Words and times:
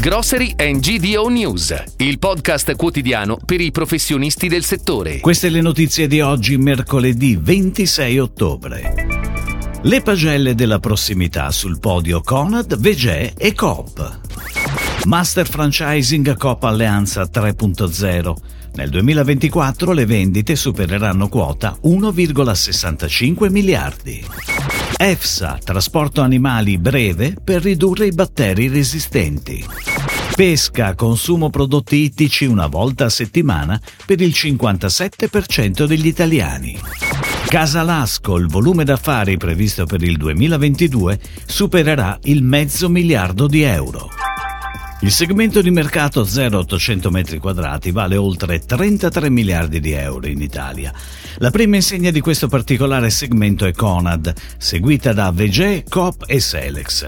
Grocery 0.00 0.54
and 0.56 0.78
GDO 0.78 1.26
News, 1.28 1.74
il 1.96 2.20
podcast 2.20 2.76
quotidiano 2.76 3.36
per 3.44 3.60
i 3.60 3.72
professionisti 3.72 4.46
del 4.46 4.62
settore. 4.62 5.18
Queste 5.18 5.48
le 5.48 5.60
notizie 5.60 6.06
di 6.06 6.20
oggi, 6.20 6.56
mercoledì 6.56 7.36
26 7.36 8.18
ottobre. 8.20 8.94
Le 9.82 10.00
pagelle 10.00 10.54
della 10.54 10.78
prossimità 10.78 11.50
sul 11.50 11.80
podio 11.80 12.20
Conad, 12.20 12.78
Vegè 12.78 13.32
e 13.36 13.52
Coop. 13.54 14.20
Master 15.08 15.48
Franchising 15.48 16.36
Coop 16.36 16.64
Alleanza 16.64 17.22
3.0. 17.22 18.34
Nel 18.74 18.90
2024 18.90 19.92
le 19.92 20.04
vendite 20.04 20.54
supereranno 20.54 21.30
quota 21.30 21.78
1,65 21.82 23.50
miliardi. 23.50 24.22
EFSA, 24.98 25.60
trasporto 25.64 26.20
animali 26.20 26.76
breve 26.76 27.34
per 27.42 27.62
ridurre 27.62 28.04
i 28.04 28.12
batteri 28.12 28.68
resistenti. 28.68 29.64
Pesca, 30.34 30.94
consumo 30.94 31.48
prodotti 31.48 31.96
ittici 31.96 32.44
una 32.44 32.66
volta 32.66 33.06
a 33.06 33.10
settimana 33.10 33.80
per 34.04 34.20
il 34.20 34.34
57% 34.36 35.86
degli 35.86 36.06
italiani. 36.06 36.78
Casalasco, 37.46 38.36
il 38.36 38.46
volume 38.46 38.84
d'affari 38.84 39.38
previsto 39.38 39.86
per 39.86 40.02
il 40.02 40.18
2022 40.18 41.18
supererà 41.46 42.18
il 42.24 42.42
mezzo 42.42 42.90
miliardo 42.90 43.46
di 43.46 43.62
euro. 43.62 44.17
Il 45.00 45.12
segmento 45.12 45.62
di 45.62 45.70
mercato 45.70 46.22
0-800 46.22 47.08
metri 47.08 47.38
quadrati 47.38 47.92
vale 47.92 48.16
oltre 48.16 48.58
33 48.58 49.30
miliardi 49.30 49.78
di 49.78 49.92
euro 49.92 50.26
in 50.26 50.42
Italia. 50.42 50.92
La 51.36 51.50
prima 51.50 51.76
insegna 51.76 52.10
di 52.10 52.18
questo 52.18 52.48
particolare 52.48 53.08
segmento 53.08 53.64
è 53.64 53.70
Conad, 53.70 54.34
seguita 54.56 55.12
da 55.12 55.30
Vege, 55.30 55.84
Coop 55.88 56.24
e 56.26 56.40
Selex. 56.40 57.06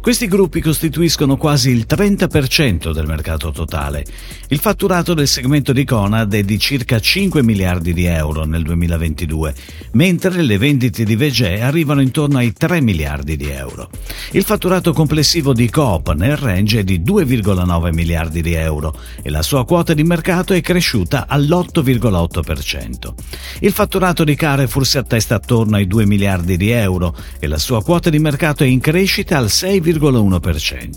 Questi 0.00 0.28
gruppi 0.28 0.60
costituiscono 0.60 1.36
quasi 1.36 1.70
il 1.70 1.84
30% 1.88 2.92
del 2.92 3.06
mercato 3.06 3.50
totale. 3.50 4.04
Il 4.48 4.58
fatturato 4.58 5.12
del 5.12 5.26
segmento 5.26 5.72
di 5.72 5.84
Conad 5.84 6.32
è 6.34 6.44
di 6.44 6.58
circa 6.60 7.00
5 7.00 7.42
miliardi 7.42 7.92
di 7.92 8.04
euro 8.04 8.44
nel 8.44 8.62
2022, 8.62 9.54
mentre 9.92 10.42
le 10.42 10.58
vendite 10.58 11.02
di 11.02 11.16
Vege 11.16 11.60
arrivano 11.60 12.00
intorno 12.02 12.38
ai 12.38 12.52
3 12.52 12.80
miliardi 12.80 13.36
di 13.36 13.48
euro. 13.48 13.90
Il 14.30 14.44
fatturato 14.44 14.92
complessivo 14.92 15.52
di 15.52 15.68
Coop 15.68 16.14
nel 16.14 16.36
range 16.36 16.80
è 16.80 16.84
di 16.84 17.02
2,9 17.40 17.92
miliardi 17.92 18.42
di 18.42 18.54
euro 18.54 18.94
e 19.22 19.30
la 19.30 19.42
sua 19.42 19.64
quota 19.64 19.94
di 19.94 20.02
mercato 20.02 20.52
è 20.52 20.60
cresciuta 20.60 21.26
all'8,8%. 21.28 23.12
Il 23.60 23.72
fatturato 23.72 24.24
di 24.24 24.34
Carrefour 24.34 24.86
si 24.86 24.98
attesta 24.98 25.36
attorno 25.36 25.76
ai 25.76 25.86
2 25.86 26.06
miliardi 26.06 26.56
di 26.56 26.70
euro 26.70 27.14
e 27.38 27.46
la 27.46 27.58
sua 27.58 27.82
quota 27.82 28.10
di 28.10 28.18
mercato 28.18 28.64
è 28.64 28.66
in 28.66 28.80
crescita 28.80 29.38
al 29.38 29.46
6,1%. 29.46 30.90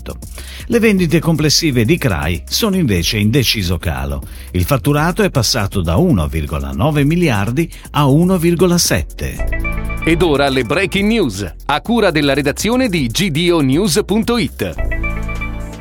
Le 0.66 0.78
vendite 0.78 1.20
complessive 1.20 1.84
di 1.84 1.96
CRAI 1.96 2.44
sono 2.48 2.76
invece 2.76 3.18
in 3.18 3.30
deciso 3.30 3.78
calo. 3.78 4.22
Il 4.52 4.64
fatturato 4.64 5.22
è 5.22 5.30
passato 5.30 5.80
da 5.80 5.96
1,9 5.96 7.04
miliardi 7.04 7.70
a 7.92 8.04
1,7. 8.04 9.76
Ed 10.08 10.22
ora 10.22 10.48
le 10.48 10.62
breaking 10.62 11.08
news, 11.08 11.54
a 11.66 11.80
cura 11.80 12.12
della 12.12 12.32
redazione 12.32 12.88
di 12.88 13.08
gdonews.it. 13.08 14.95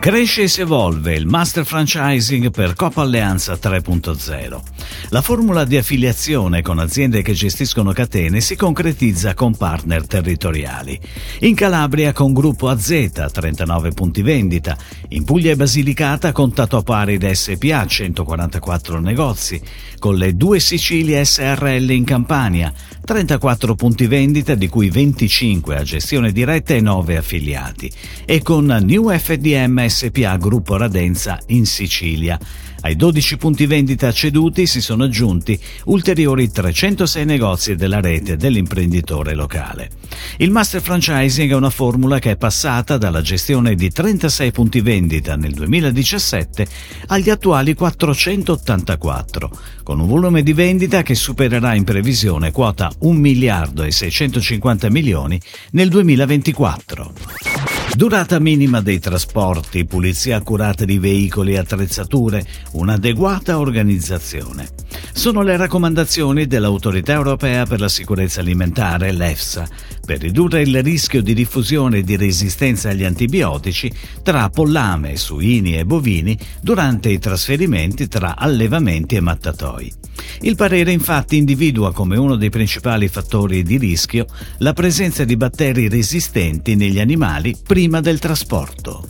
Cresce 0.05 0.43
e 0.43 0.47
si 0.47 0.61
evolve 0.61 1.15
il 1.15 1.25
Master 1.25 1.65
Franchising 1.65 2.51
per 2.51 2.75
Coppa 2.75 3.01
Alleanza 3.01 3.53
3.0. 3.53 4.74
La 5.09 5.21
formula 5.21 5.65
di 5.65 5.77
affiliazione 5.77 6.61
con 6.61 6.79
aziende 6.79 7.21
che 7.21 7.33
gestiscono 7.33 7.91
catene 7.91 8.41
si 8.41 8.55
concretizza 8.55 9.33
con 9.33 9.55
partner 9.55 10.07
territoriali. 10.07 10.99
In 11.41 11.55
Calabria 11.55 12.13
con 12.13 12.33
Gruppo 12.33 12.69
AZ, 12.69 13.29
39 13.31 13.91
punti 13.91 14.21
vendita. 14.21 14.77
In 15.09 15.23
Puglia 15.23 15.51
e 15.51 15.55
Basilicata 15.55 16.31
con 16.31 16.53
Tatoparid 16.53 17.29
SPA, 17.31 17.85
144 17.85 18.99
negozi. 18.99 19.61
Con 19.99 20.15
le 20.15 20.35
due 20.35 20.59
Sicilie 20.59 21.23
SRL 21.23 21.89
in 21.91 22.03
Campania, 22.03 22.73
34 23.03 23.75
punti 23.75 24.07
vendita 24.07 24.55
di 24.55 24.67
cui 24.67 24.89
25 24.89 25.77
a 25.77 25.83
gestione 25.83 26.31
diretta 26.31 26.73
e 26.73 26.81
9 26.81 27.17
affiliati. 27.17 27.91
E 28.25 28.41
con 28.41 28.65
New 28.65 29.09
FDM 29.09 29.85
SPA 29.87 30.37
Gruppo 30.37 30.77
Radenza 30.77 31.39
in 31.47 31.65
Sicilia. 31.65 32.39
Ai 32.85 32.95
12 32.95 33.37
punti 33.37 33.65
vendita 33.65 34.11
ceduti 34.11 34.67
si 34.67 34.79
sono 34.79 35.05
aggiunti 35.05 35.59
ulteriori 35.85 36.51
306 36.51 37.25
negozi 37.25 37.73
della 37.73 37.99
rete 37.99 38.37
dell'imprenditore 38.37 39.33
locale. 39.33 39.89
Il 40.37 40.51
master 40.51 40.83
franchising 40.83 41.49
è 41.49 41.55
una 41.55 41.71
formula 41.71 42.19
che 42.19 42.29
è 42.29 42.37
passata 42.37 42.99
dalla 42.99 43.23
gestione 43.23 43.73
di 43.73 43.89
36 43.89 44.51
punti 44.51 44.81
vendita 44.81 45.35
nel 45.35 45.53
2017 45.53 46.67
agli 47.07 47.31
attuali 47.31 47.73
484, 47.73 49.49
con 49.81 49.99
un 49.99 50.05
volume 50.05 50.43
di 50.43 50.53
vendita 50.53 51.01
che 51.01 51.15
supererà 51.15 51.73
in 51.73 51.85
previsione 51.85 52.51
quota 52.51 52.91
1 52.99 53.19
miliardo 53.19 53.81
e 53.81 53.89
650 53.89 54.91
milioni 54.91 55.41
nel 55.71 55.89
2024. 55.89 57.54
Durata 57.95 58.39
minima 58.39 58.81
dei 58.81 58.99
trasporti, 58.99 59.85
pulizia 59.85 60.35
accurata 60.35 60.83
di 60.83 60.99
veicoli 60.99 61.53
e 61.53 61.59
attrezzature, 61.59 62.45
un'adeguata 62.73 63.57
organizzazione. 63.57 64.67
Sono 65.13 65.43
le 65.43 65.55
raccomandazioni 65.55 66.45
dell'Autorità 66.45 67.13
europea 67.13 67.65
per 67.65 67.79
la 67.79 67.87
sicurezza 67.87 68.41
alimentare, 68.41 69.13
l'EFSA, 69.13 69.65
per 70.05 70.19
ridurre 70.19 70.63
il 70.63 70.83
rischio 70.83 71.21
di 71.21 71.33
diffusione 71.33 72.01
di 72.01 72.17
resistenza 72.17 72.89
agli 72.89 73.05
antibiotici 73.05 73.89
tra 74.21 74.49
pollame, 74.49 75.15
suini 75.15 75.77
e 75.77 75.85
bovini 75.85 76.37
durante 76.61 77.07
i 77.09 77.17
trasferimenti 77.17 78.09
tra 78.09 78.35
allevamenti 78.35 79.15
e 79.15 79.21
mattatoi. 79.21 79.93
Il 80.41 80.55
parere 80.55 80.91
infatti 80.91 81.37
individua 81.37 81.93
come 81.93 82.17
uno 82.17 82.35
dei 82.35 82.49
principali 82.49 83.07
fattori 83.07 83.63
di 83.63 83.77
rischio 83.77 84.25
la 84.59 84.73
presenza 84.73 85.23
di 85.23 85.37
batteri 85.37 85.87
resistenti 85.87 86.75
negli 86.75 86.99
animali 86.99 87.55
prima 87.65 87.84
del 87.85 88.19
trasporto. 88.19 89.03